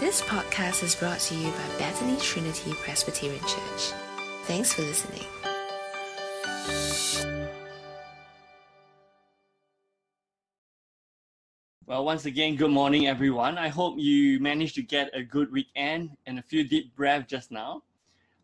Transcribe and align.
This 0.00 0.22
podcast 0.22 0.84
is 0.84 0.94
brought 0.94 1.18
to 1.18 1.34
you 1.34 1.50
by 1.50 1.78
Bethany 1.80 2.16
Trinity 2.18 2.72
Presbyterian 2.74 3.40
Church. 3.40 3.92
Thanks 4.44 4.72
for 4.72 4.82
listening. 4.82 5.24
Well, 11.84 12.04
once 12.04 12.26
again, 12.26 12.54
good 12.54 12.70
morning, 12.70 13.08
everyone. 13.08 13.58
I 13.58 13.66
hope 13.66 13.96
you 13.98 14.38
managed 14.38 14.76
to 14.76 14.82
get 14.82 15.10
a 15.14 15.22
good 15.24 15.50
weekend 15.50 16.16
and 16.26 16.38
a 16.38 16.42
few 16.42 16.62
deep 16.62 16.94
breaths 16.94 17.26
just 17.28 17.50
now. 17.50 17.82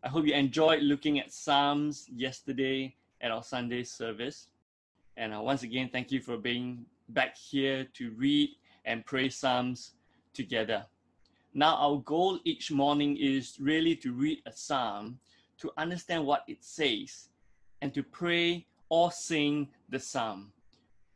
I 0.03 0.09
hope 0.09 0.25
you 0.25 0.33
enjoyed 0.33 0.83
looking 0.83 1.21
at 1.21 1.31
Psalms 1.31 2.09
yesterday 2.13 2.93
at 3.21 3.31
our 3.31 3.43
Sunday 3.43 3.83
service. 3.83 4.47
And 5.15 5.33
uh, 5.33 5.39
once 5.39 5.63
again, 5.63 5.87
thank 5.89 6.11
you 6.11 6.19
for 6.19 6.35
being 6.35 6.85
back 7.07 7.37
here 7.37 7.87
to 7.93 8.11
read 8.11 8.49
and 8.83 9.05
pray 9.05 9.29
Psalms 9.29 9.93
together. 10.33 10.85
Now, 11.57 11.77
our 11.77 11.99
goal 11.99 12.37
each 12.43 12.69
morning 12.69 13.15
is 13.15 13.55
really 13.61 13.95
to 13.97 14.11
read 14.11 14.41
a 14.45 14.51
Psalm, 14.51 15.17
to 15.59 15.71
understand 15.77 16.25
what 16.25 16.43
it 16.49 16.61
says, 16.65 17.29
and 17.81 17.93
to 17.93 18.03
pray 18.03 18.67
or 18.89 19.09
sing 19.09 19.69
the 19.87 19.97
Psalm. 19.97 20.51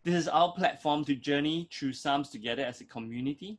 This 0.06 0.16
is 0.16 0.30
our 0.30 0.54
platform 0.54 1.04
to 1.06 1.16
journey 1.16 1.68
through 1.74 1.92
Psalms 1.92 2.30
together 2.30 2.64
as 2.64 2.80
a 2.80 2.86
community. 2.86 3.58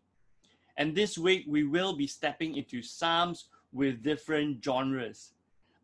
And 0.79 0.95
this 0.95 1.19
week, 1.19 1.45
we 1.47 1.65
will 1.65 1.93
be 1.93 2.07
stepping 2.07 2.57
into 2.57 2.81
Psalms 2.81 3.49
with 3.75 4.03
different 4.03 4.65
genres. 4.65 5.35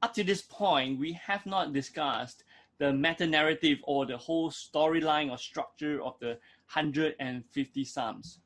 Up 0.01 0.15
to 0.15 0.25
this 0.25 0.41
point, 0.41 0.99
we 0.99 1.13
have 1.13 1.45
not 1.45 1.75
discussed 1.75 2.45
the 2.79 2.91
meta 2.91 3.27
narrative 3.27 3.81
or 3.83 4.07
the 4.07 4.17
whole 4.17 4.51
storyline 4.51 5.31
or 5.31 5.37
structure 5.37 6.03
of 6.03 6.19
the 6.21 6.39
150 6.73 7.85
Psalms. 7.85 8.39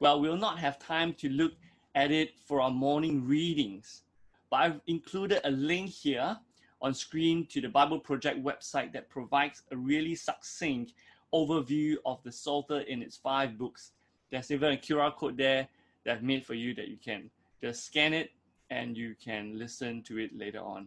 Well, 0.00 0.22
we'll 0.22 0.38
not 0.38 0.58
have 0.58 0.78
time 0.78 1.12
to 1.14 1.28
look 1.28 1.52
it 1.94 2.38
for 2.38 2.60
our 2.60 2.70
morning 2.70 3.26
readings, 3.26 4.02
but 4.50 4.56
I've 4.58 4.80
included 4.86 5.40
a 5.44 5.50
link 5.50 5.90
here 5.90 6.38
on 6.80 6.94
screen 6.94 7.46
to 7.46 7.60
the 7.60 7.68
Bible 7.68 7.98
Project 7.98 8.42
website 8.42 8.92
that 8.92 9.08
provides 9.08 9.62
a 9.72 9.76
really 9.76 10.14
succinct 10.14 10.92
overview 11.34 11.96
of 12.06 12.22
the 12.22 12.32
Psalter 12.32 12.80
in 12.80 13.02
its 13.02 13.16
five 13.16 13.58
books. 13.58 13.92
There's 14.30 14.50
even 14.50 14.72
a 14.72 14.76
QR 14.76 15.14
code 15.16 15.36
there 15.36 15.68
that 16.04 16.16
I've 16.16 16.22
made 16.22 16.46
for 16.46 16.54
you 16.54 16.74
that 16.74 16.88
you 16.88 16.96
can 16.96 17.30
just 17.60 17.84
scan 17.84 18.14
it 18.14 18.30
and 18.70 18.96
you 18.96 19.14
can 19.22 19.58
listen 19.58 20.02
to 20.04 20.18
it 20.18 20.36
later 20.36 20.60
on. 20.60 20.86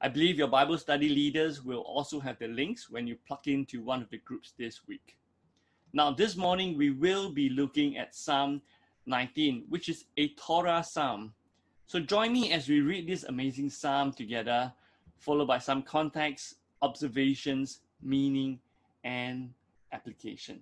I 0.00 0.08
believe 0.08 0.36
your 0.36 0.48
Bible 0.48 0.76
study 0.76 1.08
leaders 1.08 1.64
will 1.64 1.80
also 1.80 2.20
have 2.20 2.38
the 2.38 2.48
links 2.48 2.90
when 2.90 3.06
you 3.06 3.16
plug 3.26 3.48
into 3.48 3.80
one 3.80 4.02
of 4.02 4.10
the 4.10 4.18
groups 4.18 4.52
this 4.58 4.86
week. 4.86 5.16
Now, 5.94 6.10
this 6.10 6.36
morning 6.36 6.76
we 6.76 6.90
will 6.90 7.30
be 7.30 7.48
looking 7.48 7.96
at 7.96 8.14
Psalm 8.14 8.60
19, 9.06 9.64
which 9.68 9.88
is 9.88 10.04
a 10.16 10.28
Torah 10.30 10.84
psalm. 10.86 11.32
So 11.86 12.00
join 12.00 12.32
me 12.32 12.52
as 12.52 12.68
we 12.68 12.80
read 12.80 13.06
this 13.06 13.24
amazing 13.24 13.70
psalm 13.70 14.12
together, 14.12 14.72
followed 15.18 15.46
by 15.46 15.58
some 15.58 15.82
context, 15.82 16.56
observations, 16.82 17.80
meaning, 18.02 18.58
and 19.04 19.50
application. 19.92 20.60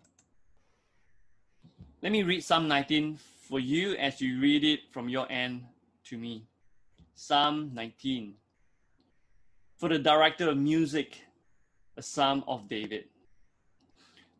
Let 2.02 2.12
me 2.12 2.22
read 2.22 2.44
Psalm 2.44 2.68
19 2.68 3.18
for 3.48 3.58
you 3.58 3.94
as 3.96 4.20
you 4.20 4.38
read 4.38 4.62
it 4.64 4.80
from 4.92 5.08
your 5.08 5.30
end 5.32 5.64
to 6.04 6.18
me. 6.18 6.44
Psalm 7.14 7.70
19. 7.72 8.34
For 9.78 9.88
the 9.88 9.98
director 9.98 10.50
of 10.50 10.58
music, 10.58 11.22
a 11.96 12.02
psalm 12.02 12.44
of 12.46 12.68
David. 12.68 13.04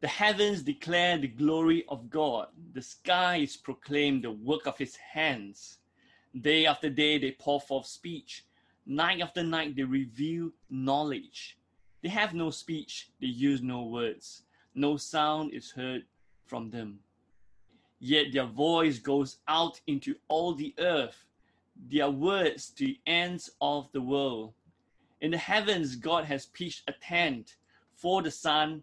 The 0.05 0.11
heavens 0.11 0.63
declare 0.63 1.17
the 1.17 1.29
glory 1.29 1.87
of 1.89 2.11
God. 2.11 2.49
The 2.75 2.83
skies 2.83 3.57
proclaim 3.57 4.21
the 4.21 4.33
work 4.33 4.67
of 4.67 4.77
his 4.77 4.97
hands. 4.97 5.79
Day 6.39 6.67
after 6.67 6.91
day 6.91 7.17
they 7.17 7.31
pour 7.31 7.59
forth 7.59 7.87
speech. 7.87 8.45
Night 8.85 9.23
after 9.23 9.43
night 9.43 9.75
they 9.75 9.83
reveal 9.83 10.51
knowledge. 10.69 11.57
They 12.03 12.11
have 12.11 12.35
no 12.35 12.51
speech, 12.51 13.13
they 13.19 13.29
use 13.29 13.63
no 13.63 13.85
words. 13.85 14.43
No 14.75 14.99
sound 14.99 15.55
is 15.55 15.71
heard 15.71 16.05
from 16.45 16.69
them. 16.69 16.99
Yet 17.99 18.35
their 18.35 18.45
voice 18.45 18.99
goes 18.99 19.39
out 19.49 19.81
into 19.87 20.17
all 20.29 20.53
the 20.53 20.75
earth, 20.81 21.25
their 21.91 22.11
words 22.11 22.69
to 22.73 22.85
the 22.85 23.01
ends 23.07 23.49
of 23.59 23.91
the 23.93 24.03
world. 24.03 24.53
In 25.23 25.31
the 25.31 25.39
heavens, 25.39 25.97
God 25.97 26.27
has 26.27 26.45
pitched 26.45 26.83
a 26.91 26.93
tent 26.93 27.57
for 27.97 28.21
the 28.21 28.31
sun 28.31 28.83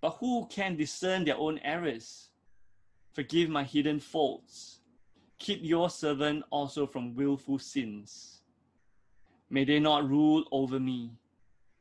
But 0.00 0.16
who 0.20 0.46
can 0.46 0.76
discern 0.76 1.24
their 1.24 1.36
own 1.36 1.58
errors? 1.58 2.30
Forgive 3.12 3.48
my 3.48 3.64
hidden 3.64 4.00
faults. 4.00 4.80
Keep 5.38 5.60
your 5.62 5.90
servant 5.90 6.44
also 6.50 6.86
from 6.86 7.14
willful 7.14 7.58
sins. 7.58 8.42
May 9.50 9.64
they 9.64 9.80
not 9.80 10.08
rule 10.08 10.44
over 10.52 10.78
me. 10.78 11.12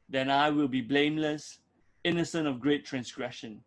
Then 0.09 0.29
I 0.29 0.50
will 0.50 0.68
be 0.68 0.81
blameless, 0.81 1.59
innocent 2.03 2.47
of 2.47 2.59
great 2.59 2.85
transgression. 2.85 3.62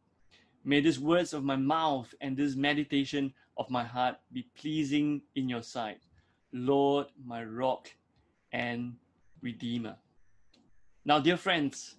May 0.64 0.80
these 0.80 0.98
words 0.98 1.32
of 1.32 1.44
my 1.44 1.56
mouth 1.56 2.12
and 2.20 2.36
this 2.36 2.56
meditation 2.56 3.32
of 3.56 3.70
my 3.70 3.84
heart 3.84 4.16
be 4.32 4.48
pleasing 4.56 5.22
in 5.34 5.48
your 5.48 5.62
sight, 5.62 6.00
Lord, 6.52 7.06
my 7.24 7.44
rock 7.44 7.90
and 8.52 8.94
redeemer. 9.40 9.96
Now, 11.04 11.18
dear 11.18 11.36
friends, 11.36 11.96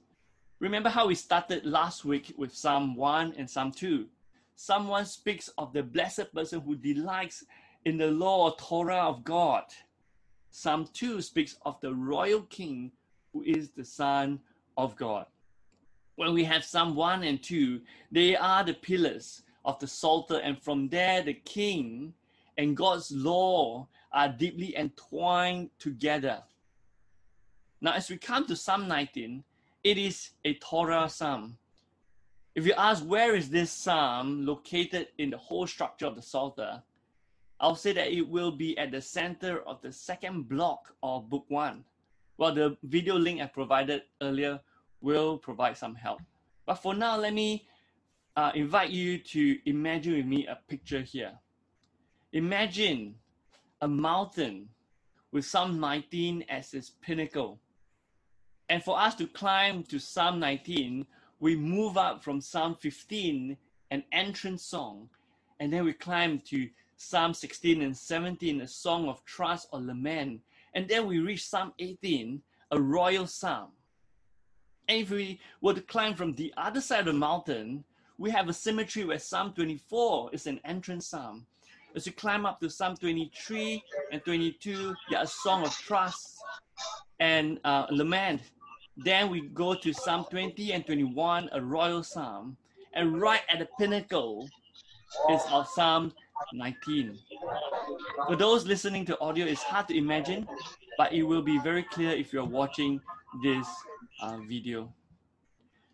Remember 0.63 0.87
how 0.87 1.07
we 1.07 1.15
started 1.15 1.65
last 1.65 2.05
week 2.05 2.33
with 2.37 2.55
Psalm 2.55 2.95
1 2.95 3.33
and 3.37 3.49
Psalm 3.49 3.69
2? 3.69 4.07
Psalm 4.55 4.87
1 4.87 5.05
speaks 5.05 5.49
of 5.57 5.73
the 5.73 5.83
blessed 5.83 6.33
person 6.33 6.61
who 6.61 6.77
delights 6.77 7.43
in 7.83 7.97
the 7.97 8.09
law 8.09 8.45
or 8.45 8.55
Torah 8.55 9.09
of 9.09 9.25
God. 9.25 9.65
Psalm 10.51 10.87
2 10.93 11.21
speaks 11.21 11.57
of 11.65 11.81
the 11.81 11.93
royal 11.93 12.43
king 12.43 12.93
who 13.33 13.43
is 13.43 13.71
the 13.71 13.83
Son 13.83 14.39
of 14.77 14.95
God. 14.95 15.25
When 16.15 16.33
we 16.33 16.45
have 16.45 16.63
Psalm 16.63 16.95
1 16.95 17.23
and 17.23 17.43
2, 17.43 17.81
they 18.13 18.37
are 18.37 18.63
the 18.63 18.75
pillars 18.75 19.41
of 19.65 19.77
the 19.79 19.87
Psalter, 19.87 20.37
and 20.37 20.57
from 20.63 20.87
there, 20.87 21.21
the 21.21 21.33
king 21.33 22.13
and 22.57 22.77
God's 22.77 23.11
law 23.11 23.89
are 24.13 24.29
deeply 24.29 24.77
entwined 24.77 25.71
together. 25.77 26.41
Now, 27.81 27.91
as 27.91 28.09
we 28.09 28.15
come 28.15 28.47
to 28.47 28.55
Psalm 28.55 28.87
19, 28.87 29.43
it 29.83 29.97
is 29.97 30.31
a 30.45 30.53
Torah 30.55 31.09
psalm. 31.09 31.57
If 32.55 32.65
you 32.65 32.73
ask 32.73 33.03
where 33.03 33.35
is 33.35 33.49
this 33.49 33.71
psalm 33.71 34.45
located 34.45 35.07
in 35.17 35.29
the 35.29 35.37
whole 35.37 35.67
structure 35.67 36.05
of 36.05 36.15
the 36.15 36.21
Psalter, 36.21 36.81
I'll 37.59 37.75
say 37.75 37.93
that 37.93 38.11
it 38.11 38.27
will 38.27 38.51
be 38.51 38.77
at 38.77 38.91
the 38.91 39.01
center 39.01 39.61
of 39.67 39.81
the 39.81 39.91
second 39.91 40.47
block 40.47 40.93
of 41.01 41.29
book 41.29 41.45
one. 41.49 41.83
Well, 42.37 42.53
the 42.53 42.77
video 42.83 43.15
link 43.15 43.41
I 43.41 43.47
provided 43.47 44.03
earlier 44.21 44.59
will 45.01 45.37
provide 45.37 45.77
some 45.77 45.95
help. 45.95 46.21
But 46.65 46.75
for 46.75 46.93
now, 46.93 47.17
let 47.17 47.33
me 47.33 47.67
uh, 48.35 48.51
invite 48.55 48.89
you 48.89 49.17
to 49.17 49.57
imagine 49.69 50.15
with 50.15 50.25
me 50.25 50.47
a 50.47 50.57
picture 50.67 51.01
here. 51.01 51.33
Imagine 52.31 53.15
a 53.81 53.87
mountain 53.87 54.69
with 55.31 55.45
Psalm 55.45 55.79
19 55.79 56.45
as 56.49 56.73
its 56.73 56.91
pinnacle 57.01 57.59
and 58.73 58.83
for 58.83 58.99
us 58.99 59.13
to 59.13 59.27
climb 59.27 59.83
to 59.83 59.99
Psalm 59.99 60.39
19, 60.39 61.05
we 61.39 61.55
move 61.55 61.95
up 61.95 62.23
from 62.23 62.41
Psalm 62.41 62.73
15, 62.73 63.55
an 63.91 64.03
entrance 64.11 64.65
song, 64.65 65.09
and 65.59 65.71
then 65.71 65.85
we 65.85 65.93
climb 65.93 66.39
to 66.47 66.67
Psalm 66.97 67.35
16 67.35 67.83
and 67.83 67.95
17, 67.95 68.61
a 68.61 68.67
song 68.67 69.07
of 69.07 69.23
trust 69.25 69.67
or 69.71 69.79
lament, 69.79 70.41
And 70.73 70.87
then 70.87 71.05
we 71.05 71.19
reach 71.19 71.45
Psalm 71.45 71.71
18, 71.77 72.41
a 72.71 72.81
royal 72.81 73.27
psalm. 73.27 73.69
And 74.87 75.01
if 75.01 75.11
we 75.11 75.39
were 75.61 75.75
to 75.75 75.81
climb 75.81 76.15
from 76.15 76.33
the 76.33 76.51
other 76.57 76.81
side 76.81 77.01
of 77.01 77.05
the 77.05 77.13
mountain, 77.13 77.83
we 78.17 78.31
have 78.31 78.49
a 78.49 78.53
symmetry 78.53 79.05
where 79.05 79.19
Psalm 79.19 79.53
24 79.53 80.31
is 80.33 80.47
an 80.47 80.59
entrance 80.65 81.05
psalm. 81.05 81.45
As 81.95 82.07
you 82.07 82.11
climb 82.11 82.47
up 82.47 82.59
to 82.61 82.71
Psalm 82.71 82.97
23 82.97 83.83
and 84.11 84.25
22, 84.25 84.71
you 84.71 85.15
are 85.15 85.25
a 85.25 85.27
song 85.27 85.63
of 85.63 85.77
trust 85.77 86.39
and 87.19 87.59
uh, 87.63 87.85
lament. 87.91 88.41
Then 88.97 89.29
we 89.29 89.47
go 89.49 89.73
to 89.73 89.93
Psalm 89.93 90.25
20 90.29 90.71
and 90.73 90.85
21, 90.85 91.49
a 91.51 91.61
royal 91.61 92.03
psalm. 92.03 92.57
And 92.93 93.19
right 93.19 93.41
at 93.49 93.59
the 93.59 93.67
pinnacle 93.79 94.47
is 95.31 95.41
our 95.49 95.65
Psalm 95.65 96.13
19. 96.53 97.17
For 98.27 98.35
those 98.35 98.65
listening 98.65 99.05
to 99.05 99.19
audio, 99.19 99.45
it's 99.45 99.63
hard 99.63 99.87
to 99.87 99.97
imagine, 99.97 100.47
but 100.97 101.11
it 101.11 101.23
will 101.23 101.41
be 101.41 101.57
very 101.59 101.83
clear 101.83 102.11
if 102.11 102.31
you're 102.31 102.45
watching 102.45 103.01
this 103.43 103.67
uh, 104.21 104.37
video. 104.47 104.93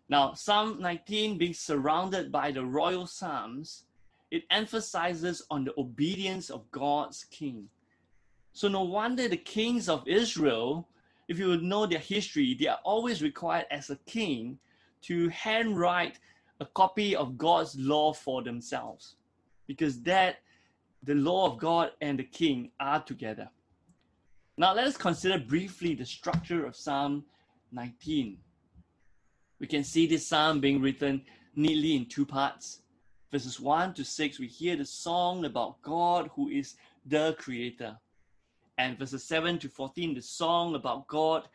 Now, 0.08 0.34
Psalm 0.34 0.80
19 0.80 1.38
being 1.38 1.54
surrounded 1.54 2.30
by 2.30 2.50
the 2.50 2.64
royal 2.64 3.06
psalms, 3.06 3.84
it 4.30 4.44
emphasizes 4.50 5.42
on 5.50 5.64
the 5.64 5.72
obedience 5.78 6.50
of 6.50 6.70
God's 6.70 7.24
king. 7.30 7.68
So 8.52 8.68
no 8.68 8.82
wonder 8.82 9.28
the 9.28 9.36
kings 9.36 9.88
of 9.88 10.06
Israel, 10.06 10.88
if 11.30 11.38
you 11.38 11.56
know 11.58 11.86
their 11.86 12.00
history, 12.00 12.54
they 12.58 12.66
are 12.66 12.80
always 12.82 13.22
required 13.22 13.66
as 13.70 13.88
a 13.88 13.96
king 14.04 14.58
to 15.02 15.28
handwrite 15.28 16.18
a 16.58 16.66
copy 16.66 17.14
of 17.14 17.38
God's 17.38 17.78
law 17.78 18.12
for 18.12 18.42
themselves. 18.42 19.14
Because 19.68 20.02
that 20.02 20.38
the 21.04 21.14
law 21.14 21.46
of 21.46 21.58
God 21.58 21.92
and 22.00 22.18
the 22.18 22.24
king 22.24 22.72
are 22.80 23.00
together. 23.00 23.48
Now 24.58 24.74
let 24.74 24.88
us 24.88 24.96
consider 24.96 25.38
briefly 25.38 25.94
the 25.94 26.04
structure 26.04 26.66
of 26.66 26.74
Psalm 26.74 27.24
19. 27.70 28.36
We 29.60 29.68
can 29.68 29.84
see 29.84 30.08
this 30.08 30.26
psalm 30.26 30.58
being 30.58 30.82
written 30.82 31.22
neatly 31.54 31.94
in 31.94 32.06
two 32.06 32.26
parts. 32.26 32.82
Verses 33.30 33.60
1 33.60 33.94
to 33.94 34.04
6, 34.04 34.40
we 34.40 34.48
hear 34.48 34.74
the 34.74 34.84
song 34.84 35.44
about 35.44 35.80
God 35.82 36.28
who 36.34 36.48
is 36.48 36.74
the 37.06 37.36
creator. 37.38 37.96
And 38.80 38.98
verses 38.98 39.24
7 39.24 39.58
to 39.58 39.68
14, 39.68 40.14
the 40.14 40.22
song 40.22 40.74
about 40.74 41.06
God, 41.06 41.48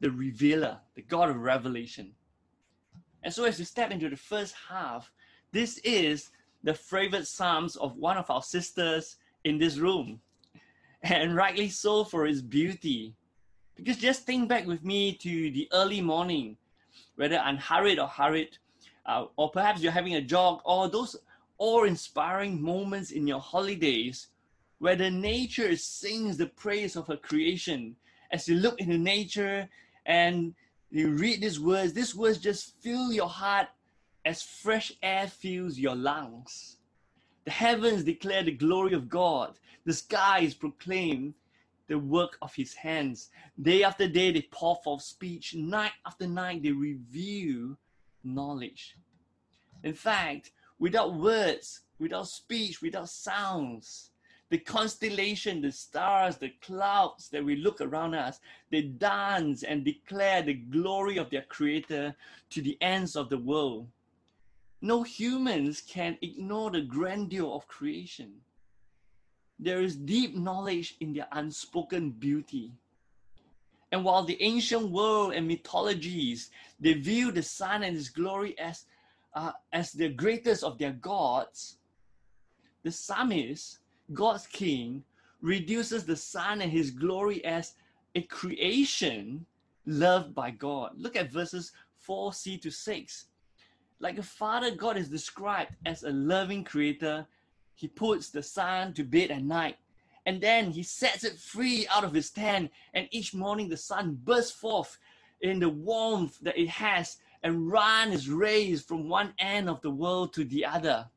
the 0.00 0.10
revealer, 0.10 0.80
the 0.96 1.02
God 1.02 1.30
of 1.30 1.36
revelation. 1.36 2.10
And 3.22 3.32
so, 3.32 3.44
as 3.44 3.60
we 3.60 3.64
step 3.64 3.92
into 3.92 4.10
the 4.10 4.16
first 4.16 4.56
half, 4.68 5.12
this 5.52 5.78
is 5.84 6.30
the 6.64 6.74
favorite 6.74 7.28
psalms 7.28 7.76
of 7.76 7.96
one 7.98 8.16
of 8.16 8.28
our 8.30 8.42
sisters 8.42 9.14
in 9.44 9.58
this 9.58 9.78
room. 9.78 10.20
And 11.04 11.36
rightly 11.36 11.68
so 11.68 12.02
for 12.02 12.26
its 12.26 12.40
beauty. 12.40 13.14
Because 13.76 13.96
just 13.96 14.26
think 14.26 14.48
back 14.48 14.66
with 14.66 14.84
me 14.84 15.14
to 15.14 15.52
the 15.52 15.68
early 15.72 16.00
morning, 16.00 16.56
whether 17.14 17.40
unhurried 17.44 18.00
or 18.00 18.08
hurried, 18.08 18.58
uh, 19.06 19.26
or 19.36 19.52
perhaps 19.52 19.82
you're 19.82 19.92
having 19.92 20.16
a 20.16 20.20
jog, 20.20 20.60
or 20.64 20.88
those 20.88 21.14
awe 21.58 21.84
inspiring 21.84 22.60
moments 22.60 23.12
in 23.12 23.24
your 23.28 23.40
holidays 23.40 24.28
where 24.82 24.96
the 24.96 25.08
nature 25.08 25.76
sings 25.76 26.36
the 26.36 26.46
praise 26.46 26.96
of 26.96 27.06
her 27.06 27.16
creation. 27.16 27.94
As 28.32 28.48
you 28.48 28.56
look 28.56 28.80
into 28.80 28.98
nature 28.98 29.68
and 30.06 30.56
you 30.90 31.10
read 31.10 31.40
these 31.40 31.60
words, 31.60 31.92
these 31.92 32.16
words 32.16 32.38
just 32.38 32.74
fill 32.80 33.12
your 33.12 33.28
heart 33.28 33.68
as 34.24 34.42
fresh 34.42 34.92
air 35.00 35.28
fills 35.28 35.78
your 35.78 35.94
lungs. 35.94 36.78
The 37.44 37.52
heavens 37.52 38.02
declare 38.02 38.42
the 38.42 38.50
glory 38.50 38.94
of 38.94 39.08
God. 39.08 39.54
The 39.84 39.92
skies 39.92 40.52
proclaim 40.52 41.36
the 41.86 42.00
work 42.00 42.36
of 42.42 42.52
his 42.52 42.74
hands. 42.74 43.30
Day 43.60 43.84
after 43.84 44.08
day, 44.08 44.32
they 44.32 44.48
pour 44.50 44.80
forth 44.82 45.02
speech. 45.02 45.54
Night 45.54 45.92
after 46.04 46.26
night, 46.26 46.64
they 46.64 46.72
reveal 46.72 47.76
knowledge. 48.24 48.96
In 49.84 49.94
fact, 49.94 50.50
without 50.80 51.14
words, 51.14 51.82
without 52.00 52.26
speech, 52.26 52.82
without 52.82 53.08
sounds, 53.08 54.08
the 54.52 54.58
constellation, 54.58 55.62
the 55.62 55.72
stars, 55.72 56.36
the 56.36 56.52
clouds 56.60 57.30
that 57.30 57.42
we 57.42 57.56
look 57.56 57.80
around 57.80 58.12
us, 58.12 58.38
they 58.70 58.82
dance 58.82 59.62
and 59.62 59.82
declare 59.82 60.42
the 60.42 60.52
glory 60.52 61.16
of 61.16 61.30
their 61.30 61.46
creator 61.48 62.14
to 62.50 62.60
the 62.60 62.76
ends 62.82 63.16
of 63.16 63.30
the 63.30 63.38
world. 63.38 63.88
No 64.82 65.04
humans 65.04 65.80
can 65.80 66.18
ignore 66.20 66.70
the 66.70 66.82
grandeur 66.82 67.46
of 67.46 67.66
creation. 67.66 68.30
There 69.58 69.80
is 69.80 69.96
deep 69.96 70.36
knowledge 70.36 70.96
in 71.00 71.14
their 71.14 71.28
unspoken 71.32 72.10
beauty. 72.10 72.72
And 73.90 74.04
while 74.04 74.22
the 74.22 74.36
ancient 74.42 74.90
world 74.90 75.32
and 75.32 75.48
mythologies, 75.48 76.50
they 76.78 76.92
view 76.92 77.32
the 77.32 77.42
sun 77.42 77.84
and 77.84 77.96
his 77.96 78.10
glory 78.10 78.58
as, 78.58 78.84
uh, 79.34 79.52
as 79.72 79.92
the 79.92 80.10
greatest 80.10 80.62
of 80.62 80.76
their 80.76 80.92
gods, 80.92 81.78
the 82.82 82.92
psalmist, 82.92 83.78
God's 84.12 84.46
king, 84.46 85.04
reduces 85.40 86.04
the 86.04 86.16
sun 86.16 86.60
and 86.60 86.70
his 86.70 86.90
glory 86.90 87.44
as 87.44 87.74
a 88.14 88.22
creation 88.22 89.44
loved 89.86 90.34
by 90.34 90.50
God. 90.50 90.92
Look 90.96 91.16
at 91.16 91.32
verses 91.32 91.72
4c 92.06 92.60
to 92.62 92.70
6. 92.70 93.26
Like 94.00 94.18
a 94.18 94.22
father, 94.22 94.70
God 94.70 94.96
is 94.96 95.08
described 95.08 95.76
as 95.86 96.02
a 96.02 96.10
loving 96.10 96.64
creator. 96.64 97.26
He 97.74 97.88
puts 97.88 98.30
the 98.30 98.42
sun 98.42 98.94
to 98.94 99.04
bed 99.04 99.30
at 99.30 99.44
night, 99.44 99.76
and 100.26 100.40
then 100.40 100.70
he 100.70 100.82
sets 100.82 101.24
it 101.24 101.38
free 101.38 101.86
out 101.88 102.04
of 102.04 102.12
his 102.12 102.30
tent. 102.30 102.70
And 102.94 103.08
each 103.10 103.34
morning, 103.34 103.68
the 103.68 103.76
sun 103.76 104.18
bursts 104.24 104.52
forth 104.52 104.98
in 105.40 105.58
the 105.58 105.68
warmth 105.68 106.38
that 106.40 106.58
it 106.58 106.68
has 106.68 107.18
and 107.42 107.70
runs 107.70 108.28
rays 108.28 108.82
from 108.82 109.08
one 109.08 109.34
end 109.38 109.68
of 109.68 109.80
the 109.82 109.90
world 109.90 110.32
to 110.34 110.44
the 110.44 110.64
other. 110.64 111.08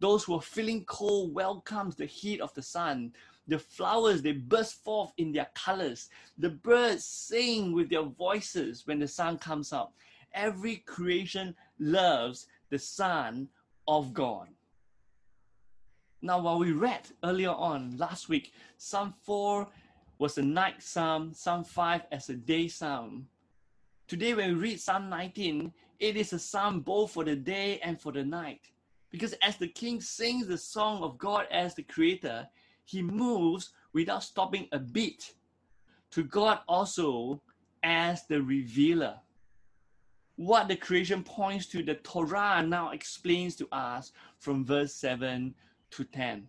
Those 0.00 0.24
who 0.24 0.34
are 0.34 0.42
feeling 0.42 0.84
cold 0.84 1.34
welcomes 1.34 1.96
the 1.96 2.06
heat 2.06 2.40
of 2.40 2.54
the 2.54 2.62
sun. 2.62 3.12
The 3.46 3.58
flowers 3.58 4.22
they 4.22 4.32
burst 4.32 4.84
forth 4.84 5.12
in 5.16 5.32
their 5.32 5.48
colors. 5.54 6.10
The 6.36 6.50
birds 6.50 7.04
sing 7.04 7.72
with 7.72 7.88
their 7.88 8.02
voices 8.02 8.86
when 8.86 8.98
the 8.98 9.08
sun 9.08 9.38
comes 9.38 9.72
up 9.72 9.94
every 10.34 10.76
creation 10.76 11.54
loves 11.78 12.46
the 12.70 12.78
Son 12.78 13.48
of 13.86 14.12
God. 14.12 14.48
Now, 16.20 16.40
while 16.40 16.58
we 16.58 16.72
read 16.72 17.02
earlier 17.22 17.50
on 17.50 17.96
last 17.96 18.28
week, 18.28 18.52
Psalm 18.76 19.14
4 19.22 19.68
was 20.18 20.36
a 20.38 20.42
night 20.42 20.82
psalm, 20.82 21.32
Psalm 21.32 21.62
5 21.62 22.02
as 22.10 22.28
a 22.28 22.34
day 22.34 22.66
psalm. 22.68 23.28
Today, 24.08 24.34
when 24.34 24.54
we 24.54 24.60
read 24.60 24.80
Psalm 24.80 25.08
19, 25.08 25.72
it 26.00 26.16
is 26.16 26.32
a 26.32 26.38
psalm 26.38 26.80
both 26.80 27.12
for 27.12 27.24
the 27.24 27.36
day 27.36 27.78
and 27.82 28.00
for 28.00 28.10
the 28.10 28.24
night. 28.24 28.70
Because 29.10 29.32
as 29.42 29.56
the 29.56 29.68
king 29.68 30.00
sings 30.00 30.46
the 30.46 30.58
song 30.58 31.02
of 31.02 31.18
God 31.18 31.46
as 31.50 31.74
the 31.74 31.82
creator, 31.82 32.46
he 32.84 33.02
moves 33.02 33.70
without 33.92 34.22
stopping 34.22 34.68
a 34.72 34.78
beat. 34.78 35.34
To 36.12 36.22
God 36.22 36.60
also 36.68 37.40
as 37.82 38.26
the 38.26 38.42
revealer. 38.42 39.18
What 40.36 40.68
the 40.68 40.76
creation 40.76 41.24
points 41.24 41.66
to, 41.66 41.82
the 41.82 41.96
Torah 41.96 42.62
now 42.62 42.90
explains 42.90 43.56
to 43.56 43.68
us 43.72 44.12
from 44.38 44.64
verse 44.64 44.94
7 44.94 45.54
to 45.90 46.04
10. 46.04 46.46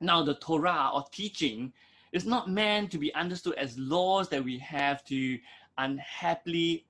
Now, 0.00 0.22
the 0.22 0.34
Torah 0.34 0.90
or 0.94 1.04
teaching 1.10 1.72
is 2.12 2.24
not 2.24 2.50
meant 2.50 2.90
to 2.92 2.98
be 2.98 3.14
understood 3.14 3.54
as 3.54 3.78
laws 3.78 4.28
that 4.28 4.44
we 4.44 4.58
have 4.58 5.04
to 5.04 5.38
unhappily 5.78 6.86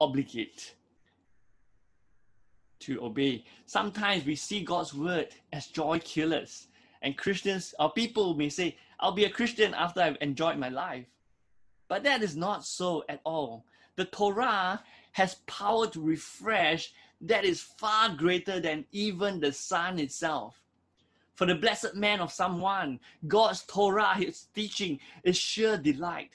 obligate 0.00 0.74
to 2.80 3.02
obey. 3.02 3.44
Sometimes 3.66 4.24
we 4.24 4.36
see 4.36 4.62
God's 4.62 4.94
word 4.94 5.28
as 5.52 5.66
joy 5.66 5.98
killers. 6.00 6.68
And 7.02 7.16
Christians, 7.16 7.74
our 7.78 7.90
people 7.92 8.34
may 8.34 8.48
say, 8.48 8.76
I'll 9.00 9.12
be 9.12 9.24
a 9.24 9.30
Christian 9.30 9.74
after 9.74 10.00
I've 10.00 10.18
enjoyed 10.20 10.58
my 10.58 10.68
life. 10.68 11.06
But 11.88 12.04
that 12.04 12.22
is 12.22 12.36
not 12.36 12.64
so 12.64 13.04
at 13.08 13.20
all. 13.24 13.64
The 13.96 14.06
Torah 14.06 14.82
has 15.12 15.36
power 15.46 15.86
to 15.88 16.00
refresh 16.00 16.92
that 17.22 17.44
is 17.44 17.62
far 17.62 18.10
greater 18.10 18.60
than 18.60 18.84
even 18.92 19.40
the 19.40 19.52
sun 19.52 19.98
itself. 19.98 20.60
For 21.34 21.46
the 21.46 21.54
blessed 21.54 21.94
man 21.94 22.20
of 22.20 22.32
Psalm 22.32 22.60
1, 22.60 22.98
God's 23.26 23.62
Torah, 23.62 24.14
his 24.14 24.46
teaching, 24.54 24.98
is 25.22 25.36
sheer 25.36 25.76
delight. 25.76 26.32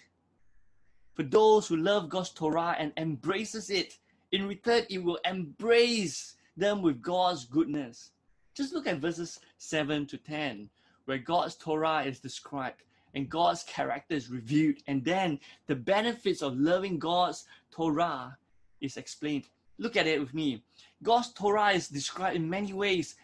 For 1.13 1.23
those 1.23 1.67
who 1.67 1.75
love 1.75 2.09
God's 2.09 2.29
Torah 2.29 2.75
and 2.77 2.93
embraces 2.97 3.69
it, 3.69 3.97
in 4.31 4.47
return, 4.47 4.83
it 4.89 5.03
will 5.03 5.19
embrace 5.25 6.35
them 6.55 6.81
with 6.81 7.01
God's 7.01 7.45
goodness. 7.45 8.11
Just 8.53 8.73
look 8.73 8.87
at 8.87 8.97
verses 8.97 9.39
7 9.57 10.05
to 10.07 10.17
10, 10.17 10.69
where 11.05 11.17
God's 11.17 11.55
Torah 11.55 12.03
is 12.03 12.19
described 12.19 12.83
and 13.13 13.29
God's 13.29 13.63
character 13.63 14.15
is 14.15 14.29
revealed. 14.29 14.75
And 14.87 15.03
then 15.03 15.39
the 15.67 15.75
benefits 15.75 16.41
of 16.41 16.57
loving 16.57 16.97
God's 16.97 17.45
Torah 17.71 18.37
is 18.79 18.97
explained. 18.97 19.47
Look 19.77 19.95
at 19.95 20.07
it 20.07 20.19
with 20.19 20.33
me. 20.33 20.63
God's 21.01 21.33
Torah 21.33 21.71
is 21.71 21.87
described 21.87 22.35
in 22.35 22.49
many 22.49 22.73
ways 22.73 23.15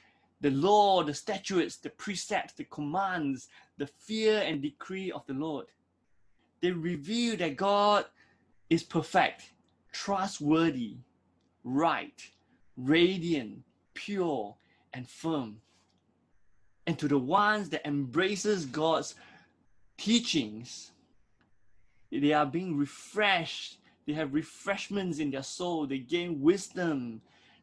the 0.42 0.52
law, 0.52 1.04
the 1.04 1.14
statutes, 1.14 1.78
the 1.78 1.90
precepts, 1.90 2.54
the 2.54 2.64
commands, 2.66 3.48
the 3.78 3.88
fear 3.88 4.42
and 4.42 4.62
decree 4.62 5.12
of 5.12 5.26
the 5.26 5.34
Lord. 5.34 5.68
they 6.62 6.72
reveal 6.72 7.38
that 7.38 7.56
God 7.56 8.06
is 8.70 8.84
perfect, 8.84 9.52
trustworthy, 9.98 10.98
right, 11.63 12.22
radiant, 12.77 13.63
pure, 13.96 14.56
and 14.94 15.10
firm. 15.10 15.58
And 16.86 16.98
to 17.00 17.08
the 17.08 17.18
ones 17.18 17.70
that 17.70 17.86
embraces 17.86 18.66
God's 18.66 19.16
teachings, 19.98 20.92
they 22.12 22.32
are 22.32 22.46
being 22.46 22.77
refreshed. 22.77 23.80
They 24.06 24.13
have 24.13 24.34
refreshments 24.36 25.18
in 25.20 25.32
their 25.32 25.44
soul. 25.44 25.88
They 25.88 25.98
gain 25.98 26.42
wisdom 26.42 27.22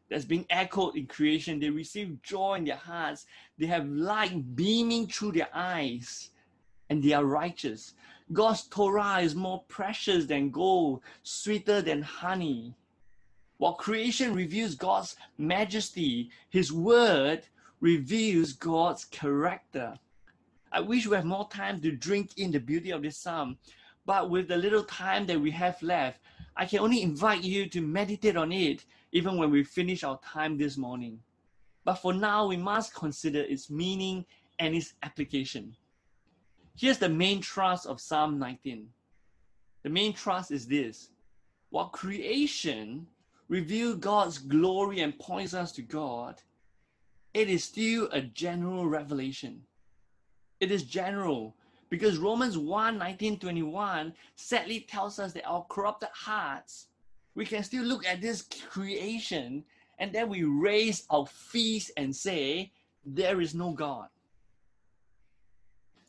that's 0.09 0.25
being 0.25 0.45
echoed 0.49 0.97
in 0.97 1.07
creation. 1.07 1.59
They 1.59 1.69
receive 1.69 2.21
joy 2.21 2.55
in 2.55 2.65
their 2.65 2.75
hearts. 2.75 3.25
They 3.57 3.65
have 3.67 3.87
light 3.87 4.55
beaming 4.55 5.07
through 5.07 5.31
their 5.31 5.49
eyes. 5.53 6.29
And 6.89 7.01
they 7.01 7.13
are 7.13 7.25
righteous. 7.25 7.93
God's 8.33 8.63
Torah 8.63 9.19
is 9.19 9.35
more 9.35 9.63
precious 9.67 10.25
than 10.25 10.49
gold, 10.49 11.01
sweeter 11.21 11.81
than 11.81 12.01
honey. 12.01 12.73
While 13.57 13.73
creation 13.73 14.33
reveals 14.33 14.73
God's 14.73 15.15
majesty, 15.37 16.31
His 16.49 16.73
word 16.73 17.43
reveals 17.81 18.53
God's 18.53 19.05
character. 19.05 19.93
I 20.71 20.79
wish 20.79 21.05
we 21.05 21.15
had 21.15 21.25
more 21.25 21.47
time 21.49 21.79
to 21.81 21.91
drink 21.91 22.31
in 22.37 22.51
the 22.51 22.59
beauty 22.59 22.89
of 22.89 23.03
this 23.03 23.17
psalm, 23.17 23.57
but 24.07 24.31
with 24.31 24.47
the 24.47 24.57
little 24.57 24.83
time 24.83 25.27
that 25.27 25.39
we 25.39 25.51
have 25.51 25.81
left, 25.83 26.19
I 26.57 26.65
can 26.65 26.79
only 26.79 27.03
invite 27.03 27.43
you 27.43 27.69
to 27.69 27.81
meditate 27.81 28.35
on 28.35 28.51
it 28.51 28.85
even 29.11 29.37
when 29.37 29.51
we 29.51 29.63
finish 29.63 30.03
our 30.03 30.19
time 30.19 30.57
this 30.57 30.77
morning. 30.77 31.19
But 31.83 31.95
for 31.95 32.13
now, 32.13 32.47
we 32.47 32.57
must 32.57 32.95
consider 32.95 33.41
its 33.41 33.69
meaning 33.69 34.25
and 34.57 34.73
its 34.73 34.95
application. 35.03 35.75
Here's 36.77 36.97
the 36.97 37.09
main 37.09 37.41
thrust 37.41 37.85
of 37.85 38.01
Psalm 38.01 38.37
19. 38.37 38.87
The 39.83 39.89
main 39.89 40.13
thrust 40.13 40.51
is 40.51 40.67
this 40.67 41.09
while 41.69 41.89
creation 41.89 43.07
reveals 43.47 43.95
God's 43.95 44.37
glory 44.37 44.99
and 44.99 45.17
points 45.17 45.53
us 45.53 45.71
to 45.73 45.81
God, 45.81 46.41
it 47.33 47.49
is 47.49 47.63
still 47.63 48.09
a 48.11 48.21
general 48.21 48.87
revelation. 48.87 49.61
It 50.59 50.71
is 50.71 50.83
general 50.83 51.55
because 51.89 52.17
Romans 52.17 52.57
1 52.57 52.97
19 52.97 53.39
21 53.39 54.13
sadly 54.35 54.81
tells 54.81 55.19
us 55.19 55.33
that 55.33 55.45
our 55.45 55.65
corrupted 55.69 56.09
hearts, 56.13 56.87
we 57.35 57.45
can 57.45 57.63
still 57.63 57.83
look 57.83 58.05
at 58.05 58.21
this 58.21 58.41
creation 58.69 59.63
and 59.99 60.11
then 60.11 60.27
we 60.27 60.43
raise 60.43 61.05
our 61.09 61.25
feet 61.25 61.89
and 61.95 62.13
say, 62.13 62.71
There 63.05 63.39
is 63.39 63.55
no 63.55 63.71
God. 63.71 64.09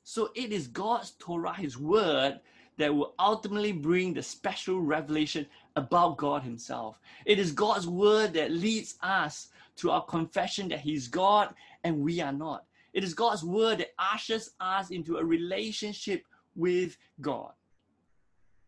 So 0.09 0.31
it 0.37 0.53
is 0.53 0.69
God's 0.69 1.11
Torah, 1.19 1.53
His 1.53 1.77
word, 1.77 2.39
that 2.77 2.95
will 2.95 3.15
ultimately 3.19 3.73
bring 3.73 4.15
the 4.15 4.23
special 4.23 4.81
revelation 4.81 5.45
about 5.75 6.17
God 6.17 6.45
Himself. 6.45 7.01
It 7.25 7.41
is 7.41 7.51
God's 7.51 7.89
word 7.89 8.33
that 8.35 8.53
leads 8.53 8.95
us 9.03 9.49
to 9.79 9.91
our 9.91 10.05
confession 10.05 10.69
that 10.69 10.79
He's 10.79 11.09
God 11.09 11.53
and 11.83 11.99
we 11.99 12.21
are 12.21 12.33
not. 12.33 12.67
It 12.93 13.03
is 13.03 13.15
God's 13.15 13.43
word 13.43 13.79
that 13.79 13.95
ushers 13.99 14.51
us 14.61 14.91
into 14.91 15.17
a 15.17 15.25
relationship 15.25 16.25
with 16.55 16.97
God. 17.21 17.51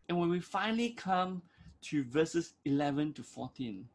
And 0.09 0.19
when 0.19 0.29
we 0.29 0.41
finally 0.41 0.89
come 0.89 1.41
to 1.83 2.03
verses 2.03 2.55
11 2.65 3.13
to 3.13 3.23
14, 3.23 3.87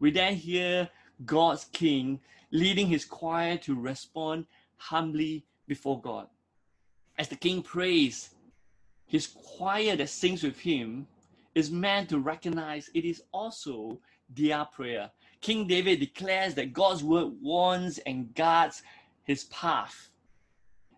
we 0.00 0.10
then 0.10 0.34
hear 0.34 0.90
God's 1.24 1.66
king 1.66 2.18
leading 2.50 2.88
his 2.88 3.04
choir 3.04 3.56
to 3.58 3.80
respond 3.80 4.46
humbly 4.78 5.46
before 5.68 6.00
God. 6.00 6.26
As 7.18 7.28
the 7.28 7.36
king 7.36 7.62
prays, 7.62 8.30
his 9.06 9.26
choir 9.26 9.96
that 9.96 10.08
sings 10.08 10.42
with 10.42 10.58
him 10.58 11.06
is 11.54 11.70
meant 11.70 12.10
to 12.10 12.18
recognize 12.18 12.90
it 12.94 13.04
is 13.04 13.22
also 13.32 13.98
their 14.28 14.64
prayer. 14.66 15.10
King 15.40 15.66
David 15.66 16.00
declares 16.00 16.54
that 16.54 16.72
God's 16.72 17.02
word 17.02 17.32
warns 17.40 17.98
and 17.98 18.34
guards 18.34 18.82
his 19.24 19.44
path 19.44 20.10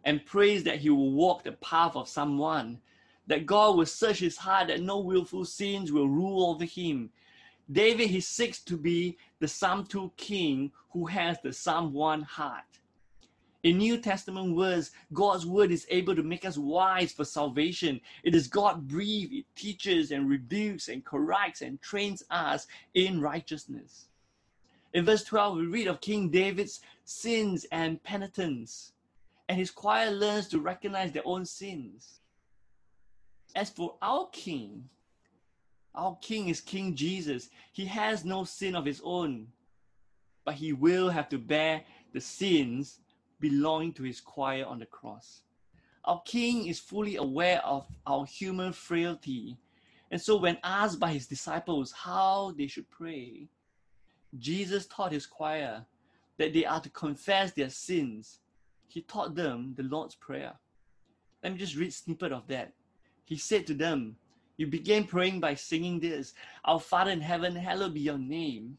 and 0.05 0.25
prays 0.25 0.65
that 0.65 0.79
he 0.79 0.91
will 0.91 1.13
walk 1.13 1.45
the 1.45 1.53
path 1.53 1.95
of 1.95 2.09
Psalm 2.09 2.39
1, 2.39 2.79
that 3.27 3.47
God 3.47 3.77
will 3.77 3.87
search 3.87 4.19
his 4.21 4.37
heart, 4.37 4.69
that 4.69 4.81
no 4.81 4.99
willful 5.01 5.45
sins 5.45 5.93
will 5.93 6.09
rule 6.09 6.51
over 6.51 6.65
him. 6.65 7.11
David, 7.71 8.09
he 8.09 8.21
seeks 8.21 8.61
to 8.65 8.77
be 8.77 9.19
the 9.41 9.49
Psalm 9.49 9.85
2 9.85 10.13
king 10.17 10.73
who 10.91 11.07
has 11.07 11.39
the 11.43 11.53
Psalm 11.53 11.93
1 11.93 12.23
heart. 12.23 12.65
In 13.65 13.79
New 13.79 13.99
Testament 13.99 14.55
words, 14.55 14.93
God's 15.13 15.45
word 15.45 15.73
is 15.73 15.87
able 15.91 16.15
to 16.15 16.23
make 16.23 16.45
us 16.45 16.57
wise 16.57 17.13
for 17.13 17.25
salvation. 17.25 18.01
It 18.23 18.35
is 18.35 18.47
God 18.47 18.87
breathed. 18.87 19.33
It 19.33 19.47
teaches 19.57 20.13
and 20.13 20.29
rebukes 20.29 20.89
and 20.89 21.05
corrects 21.05 21.61
and 21.61 21.83
trains 21.83 22.23
us 22.31 22.69
in 22.95 23.21
righteousness. 23.21 24.07
In 24.95 25.05
verse 25.05 25.25
12, 25.25 25.57
we 25.57 25.67
read 25.67 25.87
of 25.89 26.01
King 26.01 26.31
David's 26.31 26.81
sins 27.05 27.67
and 27.73 28.03
penitence, 28.03 28.93
and 29.49 29.59
his 29.59 29.71
choir 29.71 30.11
learns 30.11 30.49
to 30.49 30.61
recognize 30.61 31.13
their 31.13 31.27
own 31.27 31.45
sins. 31.45 32.21
As 33.57 33.71
for 33.71 33.97
our 34.01 34.29
king, 34.31 34.89
our 35.95 36.17
king 36.23 36.49
is 36.49 36.61
King 36.61 36.95
Jesus. 36.95 37.51
He 37.73 37.87
has 37.87 38.25
no 38.25 38.45
sin 38.45 38.77
of 38.77 38.85
his 38.85 39.01
own, 39.03 39.49
but 40.45 40.55
he 40.55 40.73
will 40.73 41.11
have 41.11 41.29
to 41.31 41.39
bear 41.39 41.83
the 42.13 42.21
sins 42.21 43.01
belonging 43.41 43.93
to 43.95 44.03
his 44.03 44.21
choir 44.21 44.65
on 44.65 44.79
the 44.79 44.87
cross. 44.87 45.43
Our 46.05 46.23
king 46.25 46.67
is 46.67 46.79
fully 46.79 47.17
aware 47.17 47.65
of 47.65 47.87
our 48.07 48.25
human 48.25 48.73
frailty. 48.73 49.59
And 50.11 50.21
so, 50.21 50.37
when 50.37 50.59
asked 50.65 50.99
by 50.99 51.13
his 51.13 51.27
disciples 51.27 51.93
how 51.93 52.55
they 52.57 52.67
should 52.67 52.89
pray, 52.91 53.49
Jesus 54.39 54.87
taught 54.87 55.13
his 55.13 55.27
choir 55.27 55.85
that 56.39 56.53
they 56.53 56.65
are 56.65 56.81
to 56.81 56.91
confess 56.91 57.53
their 57.53 57.69
sins. 57.69 58.41
He 58.87 59.03
taught 59.03 59.35
them 59.35 59.75
the 59.77 59.83
Lord's 59.83 60.15
Prayer. 60.15 60.55
Let 61.43 61.53
me 61.53 61.59
just 61.59 61.77
read 61.77 61.93
snippet 61.93 62.33
of 62.33 62.47
that. 62.49 62.73
He 63.25 63.37
said 63.37 63.67
to 63.67 63.75
them, 63.75 64.17
You 64.57 64.67
began 64.67 65.05
praying 65.05 65.41
by 65.41 65.55
singing 65.55 66.01
this 66.01 66.33
Our 66.65 66.81
Father 66.81 67.11
in 67.11 67.21
heaven, 67.21 67.55
hallowed 67.55 67.95
be 67.95 68.01
your 68.01 68.19
name. 68.19 68.79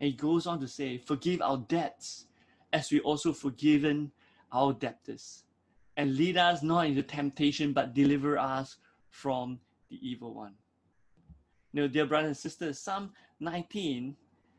And 0.00 0.10
he 0.10 0.16
goes 0.16 0.46
on 0.48 0.58
to 0.60 0.66
say, 0.66 0.98
Forgive 0.98 1.40
our 1.40 1.58
debts 1.58 2.26
as 2.72 2.90
we 2.90 3.00
also 3.00 3.32
forgiven 3.32 4.10
our 4.52 4.72
debtors. 4.72 5.44
And 5.96 6.16
lead 6.16 6.36
us 6.36 6.62
not 6.62 6.86
into 6.86 7.02
temptation, 7.02 7.72
but 7.72 7.94
deliver 7.94 8.38
us 8.38 8.76
from 9.10 9.60
the 9.90 9.98
evil 10.06 10.34
one. 10.34 10.54
Now, 11.74 11.86
dear 11.86 12.06
brothers 12.06 12.28
and 12.28 12.36
sisters, 12.36 12.78
Psalm 12.78 13.12
19 13.40 14.16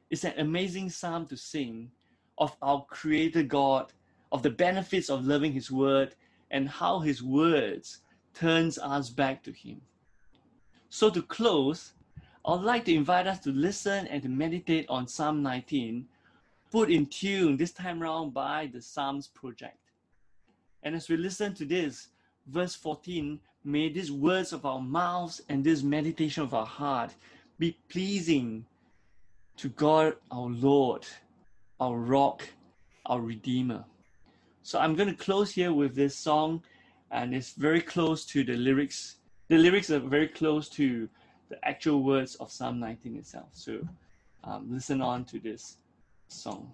is 0.09 0.23
an 0.23 0.33
amazing 0.37 0.89
psalm 0.89 1.25
to 1.27 1.37
sing 1.37 1.91
of 2.37 2.55
our 2.61 2.85
Creator 2.85 3.43
God, 3.43 3.93
of 4.31 4.43
the 4.43 4.49
benefits 4.49 5.09
of 5.09 5.25
loving 5.25 5.53
His 5.53 5.71
Word, 5.71 6.15
and 6.51 6.69
how 6.69 6.99
His 6.99 7.21
words 7.21 8.01
turns 8.33 8.77
us 8.79 9.09
back 9.09 9.43
to 9.43 9.51
Him. 9.51 9.81
So 10.89 11.09
to 11.09 11.21
close, 11.21 11.93
I'd 12.45 12.61
like 12.61 12.85
to 12.85 12.93
invite 12.93 13.25
us 13.25 13.39
to 13.39 13.51
listen 13.51 14.05
and 14.07 14.21
to 14.21 14.29
meditate 14.29 14.85
on 14.89 15.07
Psalm 15.07 15.41
19 15.41 16.07
put 16.73 16.89
in 16.89 17.05
tune 17.05 17.55
this 17.55 17.71
time 17.71 18.01
around 18.01 18.33
by 18.33 18.67
the 18.73 18.81
Psalms 18.81 19.27
Project. 19.27 19.77
And 20.81 20.95
as 20.95 21.07
we 21.07 21.17
listen 21.17 21.53
to 21.53 21.65
this, 21.65 22.07
verse 22.47 22.73
14, 22.73 23.39
may 23.63 23.89
these 23.89 24.11
words 24.11 24.53
of 24.53 24.65
our 24.65 24.81
mouths 24.81 25.39
and 25.49 25.63
this 25.63 25.83
meditation 25.83 26.41
of 26.41 26.55
our 26.55 26.65
heart 26.65 27.11
be 27.59 27.77
pleasing 27.89 28.65
to 29.57 29.69
God 29.69 30.15
our 30.31 30.49
Lord, 30.49 31.05
our 31.79 31.95
rock, 31.95 32.41
our 33.05 33.21
Redeemer. 33.21 33.85
So 34.63 34.79
I'm 34.79 34.95
going 34.95 35.09
to 35.09 35.23
close 35.23 35.51
here 35.51 35.73
with 35.73 35.93
this 35.93 36.15
song, 36.15 36.63
and 37.11 37.35
it's 37.35 37.51
very 37.51 37.81
close 37.81 38.25
to 38.33 38.43
the 38.43 38.55
lyrics. 38.55 39.17
The 39.47 39.59
lyrics 39.59 39.91
are 39.91 39.99
very 39.99 40.27
close 40.27 40.69
to 40.69 41.07
the 41.49 41.67
actual 41.67 42.01
words 42.01 42.33
of 42.37 42.51
Psalm 42.51 42.79
19 42.79 43.15
itself. 43.17 43.49
So 43.51 43.87
um, 44.43 44.69
listen 44.71 45.01
on 45.01 45.23
to 45.25 45.39
this 45.39 45.77
song. 46.27 46.73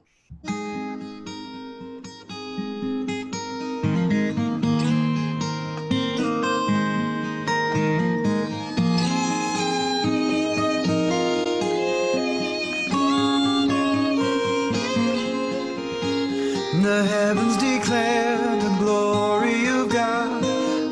The 16.82 17.03
heavens 17.03 17.58
declare 17.58 18.38
the 18.38 18.75
glory 18.79 19.68
of 19.68 19.89
God. 19.89 20.44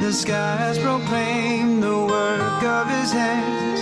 The 0.02 0.12
skies 0.14 0.78
proclaim 0.80 1.80
the 1.82 1.98
work 2.06 2.64
of 2.64 2.88
his 2.90 3.12
hands. 3.12 3.82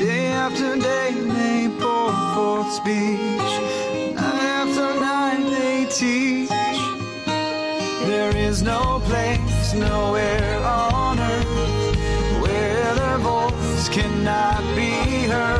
Day 0.00 0.26
after 0.28 0.76
day 0.76 1.12
they 1.12 1.68
pour 1.78 2.12
forth 2.34 2.72
speech. 2.72 3.39
There 8.06 8.34
is 8.34 8.62
no 8.62 9.00
place 9.04 9.74
nowhere 9.74 10.58
on 10.64 11.18
earth 11.18 12.42
where 12.42 12.94
their 12.94 13.18
voice 13.18 13.88
cannot 13.90 14.62
be 14.74 15.28
heard. 15.28 15.59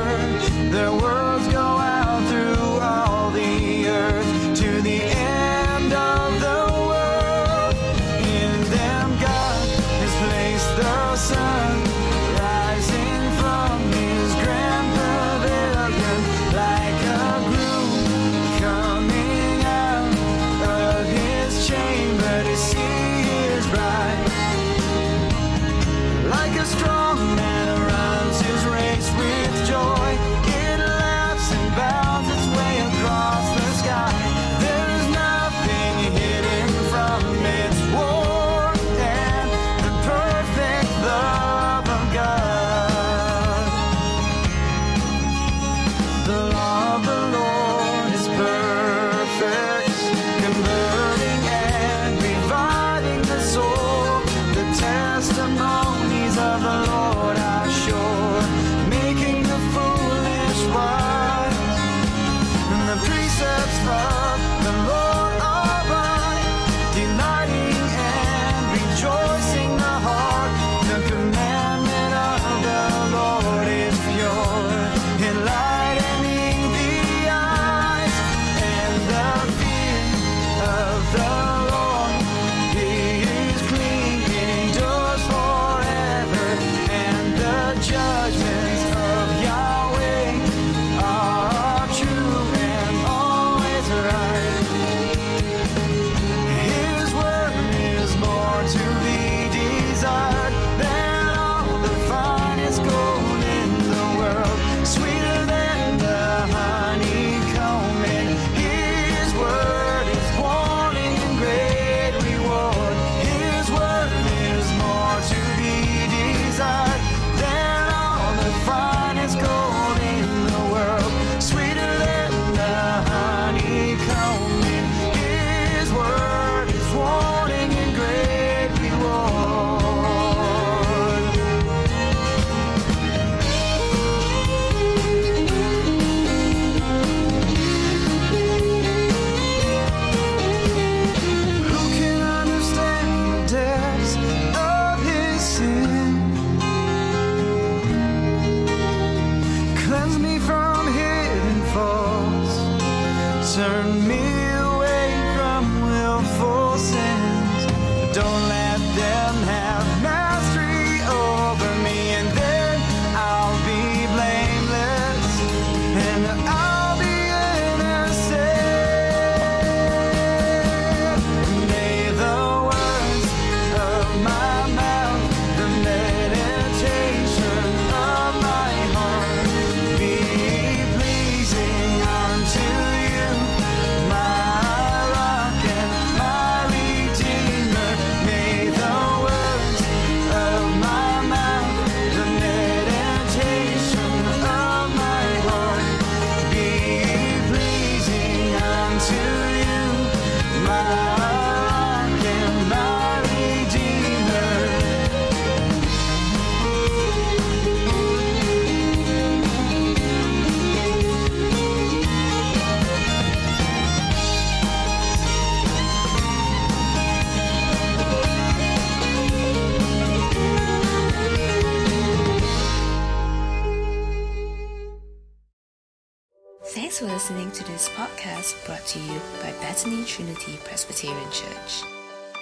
This 227.80 227.88
podcast 227.96 228.66
brought 228.66 228.84
to 228.84 228.98
you 228.98 229.18
by 229.40 229.52
Bethany 229.62 230.04
Trinity 230.04 230.58
Presbyterian 230.64 231.30
Church. 231.30 231.82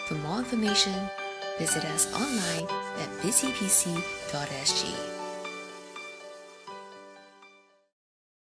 For 0.09 0.15
more 0.15 0.41
information, 0.41 0.93
visit 1.61 1.85
us 1.85 2.13
online 2.13 2.67
at 2.99 3.09
busypc.sg. 3.23 5.18